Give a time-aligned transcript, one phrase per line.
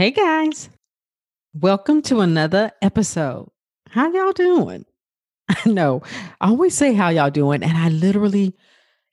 [0.00, 0.70] Hey guys,
[1.52, 3.50] welcome to another episode.
[3.90, 4.86] How y'all doing?
[5.50, 6.00] I know
[6.40, 8.56] I always say how y'all doing, and I literally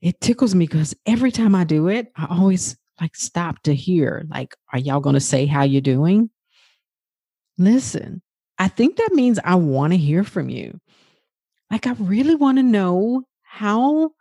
[0.01, 4.25] it tickles me because every time I do it, I always like stop to hear
[4.29, 6.29] like, are y'all going to say how you're doing?
[7.57, 8.21] Listen,
[8.57, 10.79] I think that means I want to hear from you.
[11.69, 14.11] Like, I really want to know how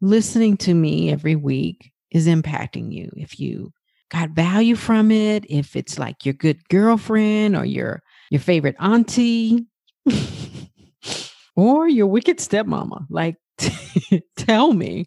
[0.00, 3.10] listening to me every week is impacting you.
[3.16, 3.72] If you
[4.12, 9.66] got value from it, if it's like your good girlfriend or your your favorite auntie
[11.56, 13.06] or your wicked stepmama.
[13.08, 13.36] Like
[14.36, 15.06] tell me,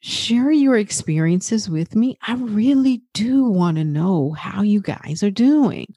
[0.00, 2.18] share your experiences with me.
[2.26, 5.94] I really do want to know how you guys are doing.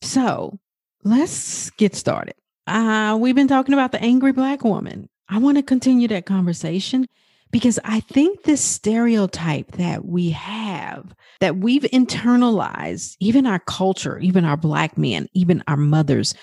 [0.00, 0.58] So,
[1.04, 2.34] let's get started.
[2.66, 5.08] Uh, we've been talking about the angry black woman.
[5.28, 7.06] I want to continue that conversation
[7.50, 14.44] because I think this stereotype that we have, that we've internalized, even our culture, even
[14.44, 16.34] our Black men, even our mothers,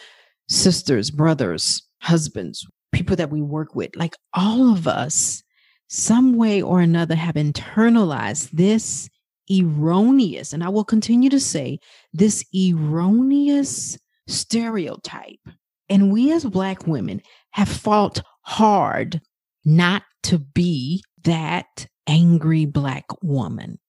[0.49, 5.43] sisters, brothers, husbands, people that we work with, like all of us,
[5.87, 9.07] some way or another have internalized this
[9.51, 11.79] erroneous, and I will continue to say
[12.13, 15.39] this erroneous stereotype.
[15.87, 19.21] And we as Black women have fought hard
[19.65, 23.79] not to be that angry Black woman.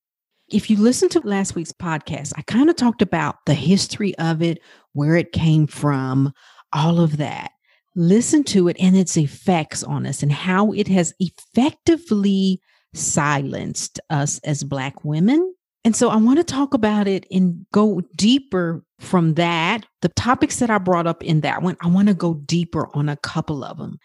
[0.48, 4.42] If you listen to last week's podcast, I kind of talked about the history of
[4.42, 4.60] it,
[4.92, 6.32] where it came from,
[6.72, 7.50] all of that.
[7.94, 12.60] Listen to it and its effects on us and how it has effectively
[12.94, 15.54] silenced us as Black women.
[15.84, 19.86] And so I want to talk about it and go deeper from that.
[20.02, 23.08] The topics that I brought up in that one, I want to go deeper on
[23.08, 23.98] a couple of them.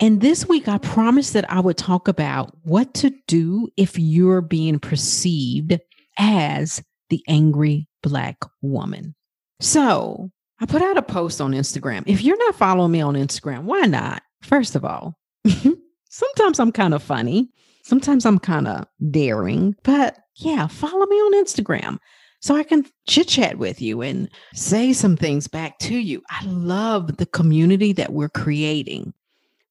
[0.00, 4.40] And this week, I promised that I would talk about what to do if you're
[4.40, 5.78] being perceived
[6.18, 9.14] as the angry Black woman.
[9.60, 12.04] So I put out a post on Instagram.
[12.06, 14.22] If you're not following me on Instagram, why not?
[14.42, 15.18] First of all,
[16.08, 17.50] sometimes I'm kind of funny,
[17.82, 21.98] sometimes I'm kind of daring, but yeah, follow me on Instagram
[22.40, 26.22] so I can chit chat with you and say some things back to you.
[26.30, 29.12] I love the community that we're creating.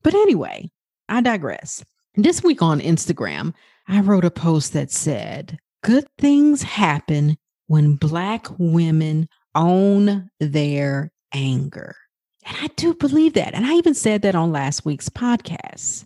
[0.04, 0.70] But anyway,
[1.10, 1.84] I digress.
[2.16, 3.54] This week on Instagram,
[3.88, 7.38] I wrote a post that said, Good things happen
[7.68, 11.96] when Black women own their anger.
[12.46, 13.54] And I do believe that.
[13.54, 16.06] And I even said that on last week's podcast.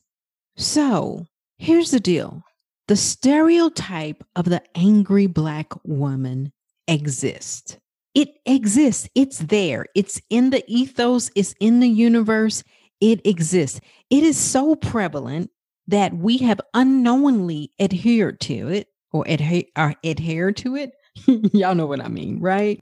[0.58, 1.26] So
[1.58, 2.44] here's the deal
[2.88, 6.52] the stereotype of the angry Black woman
[6.88, 7.78] exists.
[8.14, 9.08] It exists.
[9.16, 9.86] It's there.
[9.96, 12.64] It's in the ethos, it's in the universe,
[13.02, 13.82] it exists.
[14.10, 15.50] It is so prevalent
[15.88, 19.66] that we have unknowingly adhered to it or adhere,
[20.04, 20.92] adhere to it.
[21.54, 22.80] Y'all know what I mean, right?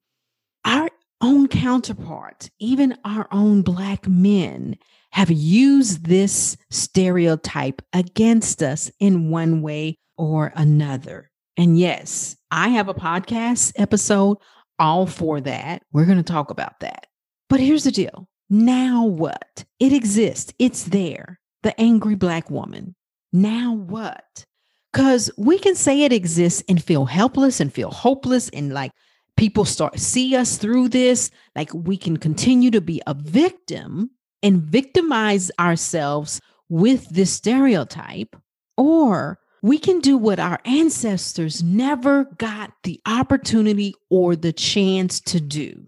[0.65, 0.89] Our
[1.21, 4.77] own counterparts, even our own Black men,
[5.11, 11.31] have used this stereotype against us in one way or another.
[11.57, 14.37] And yes, I have a podcast episode
[14.77, 15.83] all for that.
[15.91, 17.07] We're going to talk about that.
[17.49, 19.65] But here's the deal now what?
[19.79, 21.39] It exists, it's there.
[21.63, 22.95] The angry Black woman.
[23.31, 24.45] Now what?
[24.91, 28.91] Because we can say it exists and feel helpless and feel hopeless and like
[29.37, 34.09] people start see us through this like we can continue to be a victim
[34.43, 38.35] and victimize ourselves with this stereotype
[38.75, 45.39] or we can do what our ancestors never got the opportunity or the chance to
[45.39, 45.87] do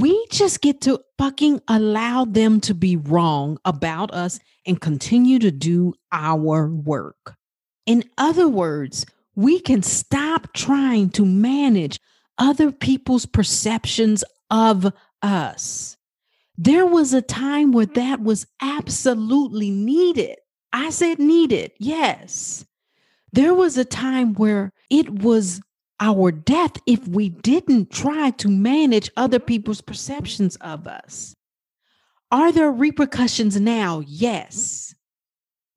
[0.00, 5.52] we just get to fucking allow them to be wrong about us and continue to
[5.52, 7.36] do our work.
[7.86, 9.06] In other words,
[9.36, 12.00] we can stop trying to manage
[12.38, 14.92] other people's perceptions of
[15.22, 15.96] us.
[16.56, 20.38] There was a time where that was absolutely needed.
[20.72, 22.64] I said needed, yes.
[23.32, 25.60] There was a time where it was
[26.00, 31.34] our death if we didn't try to manage other people's perceptions of us.
[32.30, 34.02] Are there repercussions now?
[34.06, 34.94] Yes.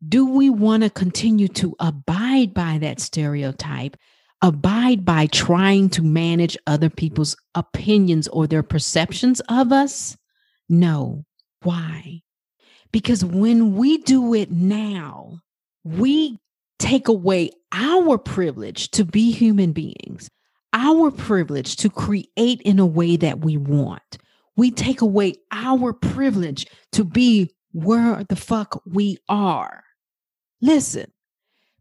[0.08, 3.98] Do we want to continue to abide by that stereotype
[4.42, 10.18] abide by trying to manage other people's opinions or their perceptions of us?
[10.70, 11.26] No.
[11.64, 12.22] Why?
[12.92, 15.40] Because when we do it now,
[15.84, 16.40] we
[16.80, 20.30] take away our privilege to be human beings,
[20.74, 24.18] our privilege to create in a way that we want.
[24.56, 29.84] We take away our privilege to be where the fuck we are.
[30.62, 31.12] Listen,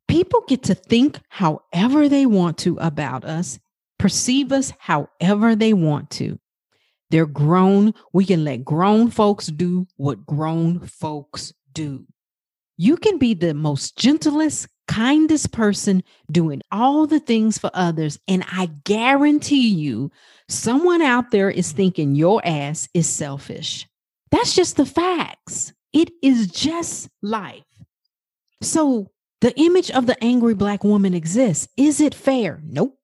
[0.08, 3.58] people get to think however they want to about us,
[3.98, 6.38] perceive us however they want to.
[7.10, 7.94] They're grown.
[8.12, 12.06] We can let grown folks do what grown folks do.
[12.76, 18.18] You can be the most gentlest, kindest person doing all the things for others.
[18.28, 20.10] And I guarantee you,
[20.48, 23.86] someone out there is thinking your ass is selfish.
[24.30, 25.72] That's just the facts.
[25.92, 27.64] It is just life.
[28.60, 31.68] So the image of the angry black woman exists.
[31.76, 32.60] Is it fair?
[32.64, 32.98] Nope.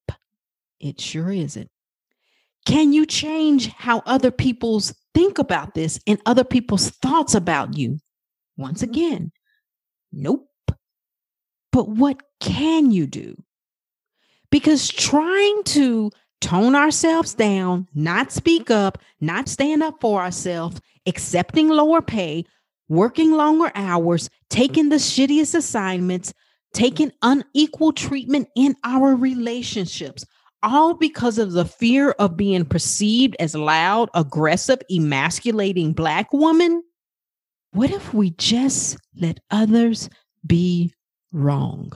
[0.81, 1.71] It sure isn't.
[2.67, 7.99] Can you change how other people's think about this and other people's thoughts about you?
[8.57, 8.93] Once mm-hmm.
[8.93, 9.33] again,
[10.13, 10.49] nope.
[11.73, 13.43] But what can you do?
[14.51, 16.11] Because trying to
[16.43, 22.45] tone ourselves down, not speak up, not stand up for ourselves, accepting lower pay,
[22.89, 26.35] working longer hours, taking the shittiest assignments,
[26.75, 30.27] taking unequal treatment in our relationships,
[30.63, 36.83] all because of the fear of being perceived as loud, aggressive, emasculating Black woman?
[37.73, 40.11] What if we just let others
[40.47, 40.93] be
[41.33, 41.93] wrong?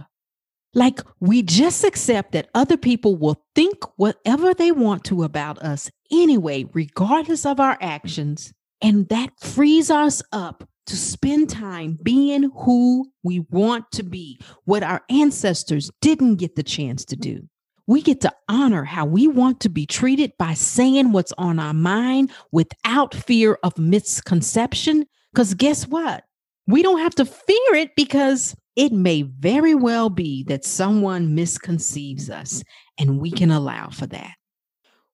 [0.73, 5.91] Like we just accept that other people will think whatever they want to about us
[6.11, 8.53] anyway, regardless of our actions.
[8.83, 14.83] And that frees us up to spend time being who we want to be, what
[14.83, 17.49] our ancestors didn't get the chance to do.
[17.87, 21.75] We get to honor how we want to be treated by saying what's on our
[21.75, 25.07] mind without fear of misconception.
[25.37, 26.25] Because guess what?
[26.67, 32.31] We don't have to fear it because it may very well be that someone misconceives
[32.31, 32.65] us,
[32.97, 34.33] and we can allow for that.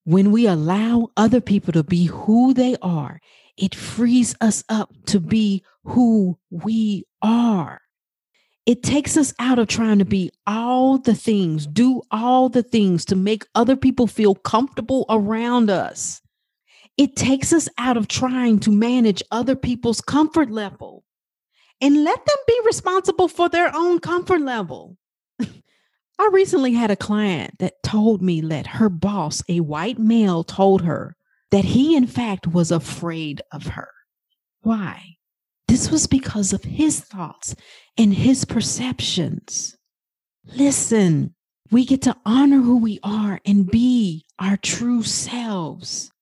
[0.04, 3.18] When we allow other people to be who they are,
[3.56, 7.80] it frees us up to be who we are.
[8.64, 13.04] It takes us out of trying to be all the things, do all the things
[13.06, 16.21] to make other people feel comfortable around us.
[16.96, 21.04] It takes us out of trying to manage other people's comfort level
[21.80, 24.96] and let them be responsible for their own comfort level.
[25.40, 30.82] I recently had a client that told me that her boss, a white male, told
[30.82, 31.16] her
[31.50, 33.88] that he, in fact, was afraid of her.
[34.60, 35.16] Why?
[35.66, 37.56] This was because of his thoughts
[37.96, 39.76] and his perceptions.
[40.44, 41.34] Listen,
[41.70, 46.12] we get to honor who we are and be our true selves,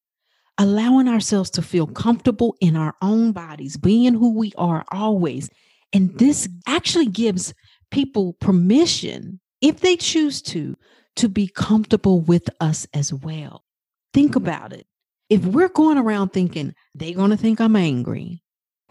[0.61, 5.49] allowing ourselves to feel comfortable in our own bodies, being who we are always.
[5.95, 7.55] And this actually gives
[7.91, 10.77] people permission, if they choose to,
[11.17, 13.65] to be comfortable with us as well.
[14.13, 14.47] Think mm-hmm.
[14.47, 14.87] about it.
[15.31, 18.43] If we're going around thinking they're going to think I'm angry,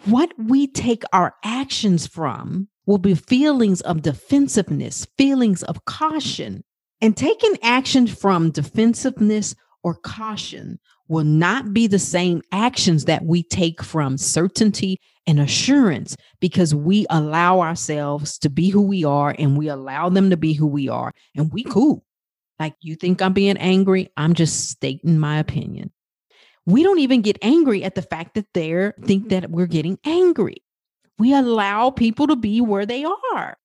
[0.06, 6.64] what we take our actions from will be feelings of defensiveness, feelings of caution.
[7.02, 13.44] And taking action from defensiveness or caution will not be the same actions that we
[13.44, 14.98] take from certainty
[15.28, 20.30] and assurance because we allow ourselves to be who we are and we allow them
[20.30, 22.06] to be who we are and we cool.
[22.60, 25.92] Like you think I'm being angry, I'm just stating my opinion
[26.70, 30.64] we don't even get angry at the fact that they think that we're getting angry.
[31.18, 33.58] We allow people to be where they are.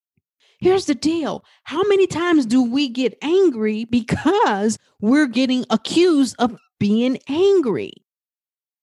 [0.58, 1.44] Here's the deal.
[1.64, 7.92] How many times do we get angry because we're getting accused of being angry?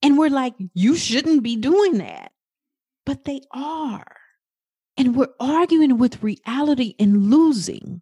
[0.01, 2.31] And we're like, you shouldn't be doing that.
[3.05, 4.17] But they are.
[4.97, 8.01] And we're arguing with reality and losing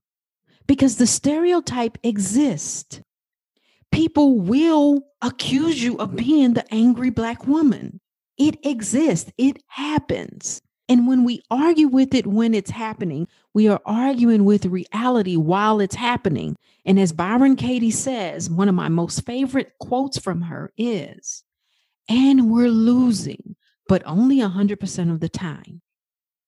[0.67, 3.01] because the stereotype exists
[3.91, 7.99] people will accuse you of being the angry black woman.
[8.37, 10.61] It exists, it happens.
[10.89, 15.79] And when we argue with it when it's happening, we are arguing with reality while
[15.79, 16.55] it's happening.
[16.83, 21.43] And as Byron Katie says, one of my most favorite quotes from her is,
[22.09, 23.55] and we're losing,
[23.87, 25.81] but only 100% of the time.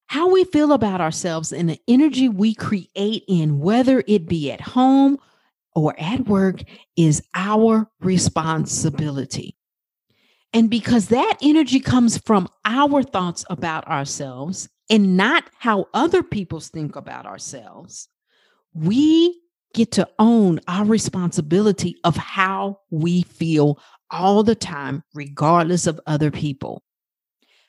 [0.06, 4.60] How we feel about ourselves and the energy we create in, whether it be at
[4.60, 5.18] home
[5.74, 6.62] or at work
[6.96, 9.56] is our responsibility.
[10.52, 16.60] And because that energy comes from our thoughts about ourselves and not how other people
[16.60, 18.08] think about ourselves,
[18.74, 19.40] we
[19.72, 23.78] get to own our responsibility of how we feel
[24.10, 26.82] all the time, regardless of other people.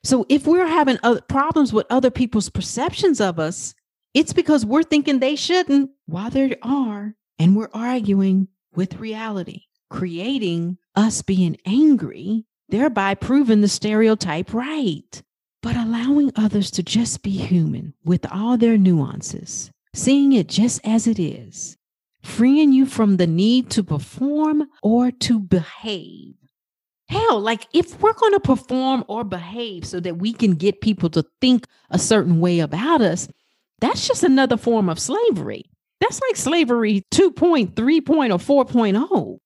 [0.04, 0.98] So if we're having
[1.30, 3.74] problems with other people's perceptions of us,
[4.14, 10.78] it's because we're thinking they shouldn't while they are, and we're arguing with reality, creating
[10.96, 15.22] us being angry, thereby proving the stereotype right.
[15.62, 21.08] But allowing others to just be human with all their nuances, seeing it just as
[21.08, 21.78] it is,
[22.22, 26.36] freeing you from the need to perform or to behave.
[27.08, 31.10] Hell, like if we're going to perform or behave so that we can get people
[31.12, 33.28] to think a certain way about us,
[33.80, 35.66] that's just another form of slavery.
[36.00, 39.38] That's like slavery 2.3 or 4.0.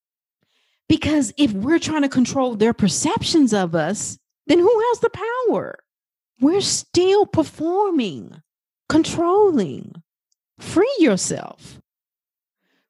[0.89, 4.17] Because if we're trying to control their perceptions of us,
[4.47, 5.09] then who has the
[5.49, 5.77] power?
[6.39, 8.41] We're still performing,
[8.87, 10.01] controlling.
[10.59, 11.79] Free yourself.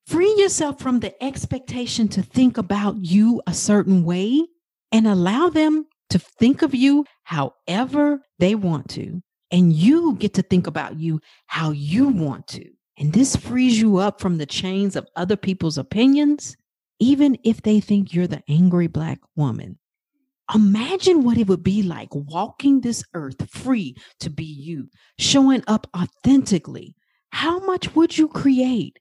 [0.05, 4.45] Free yourself from the expectation to think about you a certain way
[4.91, 9.21] and allow them to think of you however they want to.
[9.51, 12.69] And you get to think about you how you want to.
[12.97, 16.55] And this frees you up from the chains of other people's opinions,
[16.99, 19.77] even if they think you're the angry Black woman.
[20.53, 24.89] Imagine what it would be like walking this earth free to be you,
[25.19, 26.95] showing up authentically.
[27.31, 28.97] How much would you create?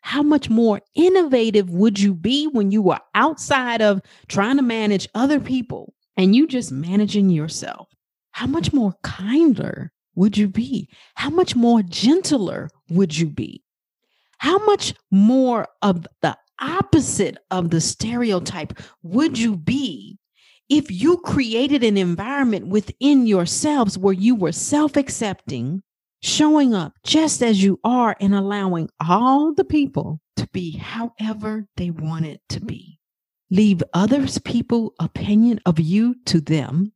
[0.00, 5.08] How much more innovative would you be when you were outside of trying to manage
[5.14, 7.88] other people and you just managing yourself?
[8.32, 10.88] How much more kinder would you be?
[11.14, 13.62] How much more gentler would you be?
[14.38, 20.18] How much more of the opposite of the stereotype would you be
[20.68, 25.82] if you created an environment within yourselves where you were self accepting,
[26.22, 31.90] showing up just as you are, and allowing all the people to be however they
[31.90, 32.98] wanted to be?
[33.50, 36.92] Leave others' people opinion of you to them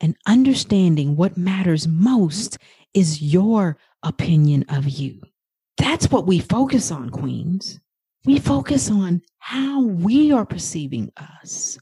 [0.00, 2.58] and understanding what matters most
[2.94, 5.20] is your opinion of you.
[5.76, 7.80] That's what we focus on, Queens.
[8.28, 11.78] We focus on how we are perceiving us.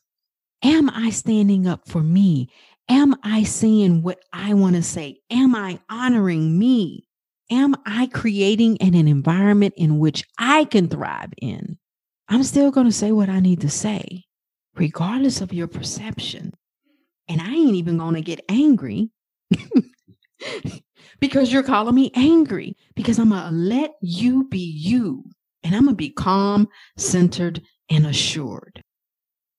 [0.63, 2.51] Am I standing up for me?
[2.89, 5.19] Am I saying what I want to say?
[5.29, 7.09] Am I honoring me?
[7.51, 11.79] Am I creating an, an environment in which I can thrive in?
[12.29, 14.23] I'm still going to say what I need to say,
[14.77, 16.53] regardless of your perception.
[17.27, 19.11] And I ain't even going to get angry
[21.19, 25.25] because you're calling me angry, because I'm going to let you be you.
[25.67, 28.85] And I'm going to be calm, centered, and assured.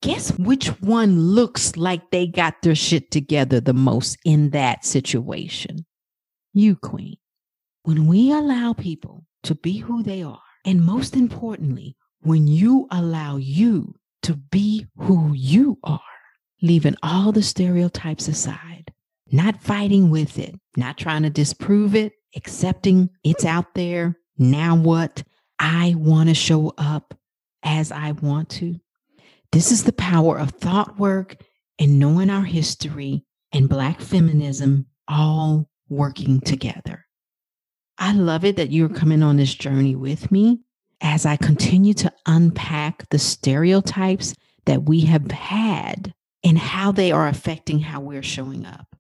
[0.02, 5.86] Guess which one looks like they got their shit together the most in that situation?
[6.54, 7.18] You, Queen.
[7.84, 13.36] When we allow people to be who they are, and most importantly, when you allow
[13.36, 16.00] you to be who you are,
[16.62, 18.94] leaving all the stereotypes aside,
[19.30, 24.18] not fighting with it, not trying to disprove it, accepting it's out there.
[24.38, 25.24] Now what?
[25.60, 27.14] I want to show up
[27.64, 28.80] as I want to.
[29.52, 31.38] This is the power of thought work
[31.80, 37.06] and knowing our history and Black feminism all working together.
[37.98, 40.60] I love it that you're coming on this journey with me
[41.02, 44.36] as I continue to unpack the stereotypes
[44.66, 48.96] that we have had and how they are affecting how we're showing up.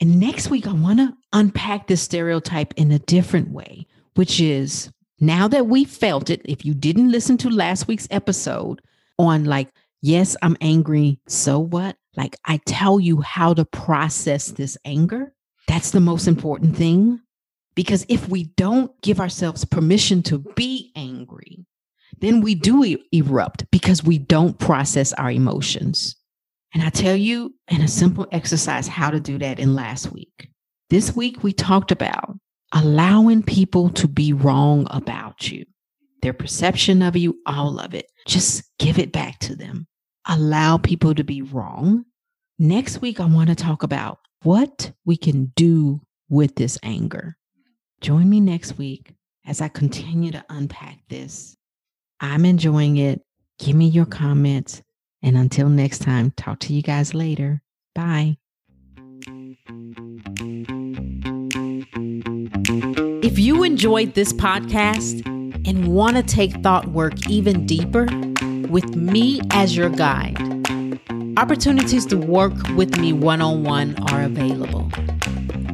[0.00, 4.90] And next week, I want to unpack this stereotype in a different way, which is
[5.20, 8.80] now that we felt it, if you didn't listen to last week's episode,
[9.18, 9.68] on like,
[10.00, 11.18] yes, I'm angry.
[11.26, 11.96] So what?
[12.16, 15.32] Like, I tell you how to process this anger.
[15.68, 17.20] That's the most important thing.
[17.74, 21.64] Because if we don't give ourselves permission to be angry,
[22.18, 26.16] then we do e- erupt because we don't process our emotions.
[26.74, 30.50] And I tell you in a simple exercise how to do that in last week.
[30.90, 32.38] This week, we talked about
[32.72, 35.64] allowing people to be wrong about you
[36.22, 38.06] their perception of you, all of it.
[38.26, 39.86] Just give it back to them.
[40.26, 42.04] Allow people to be wrong.
[42.58, 47.36] Next week, I want to talk about what we can do with this anger.
[48.00, 49.12] Join me next week
[49.46, 51.56] as I continue to unpack this.
[52.20, 53.22] I'm enjoying it.
[53.58, 54.80] Give me your comments.
[55.22, 57.62] And until next time, talk to you guys later.
[57.94, 58.38] Bye.
[63.22, 65.26] If you enjoyed this podcast,
[65.66, 68.06] and want to take thought work even deeper
[68.68, 70.36] with me as your guide,
[71.36, 74.90] opportunities to work with me one on one are available.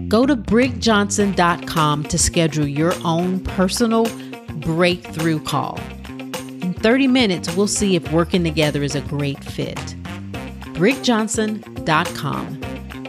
[0.08, 4.06] Go to brigjohnson.com to schedule your own personal
[4.60, 5.78] breakthrough call.
[6.62, 9.76] In 30 minutes, we'll see if working together is a great fit.
[10.74, 12.60] BrigJohnson.com.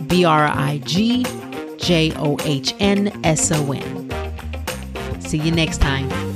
[0.08, 1.26] B R I G
[1.78, 3.99] J O H N S O N.
[5.30, 6.29] See you next time.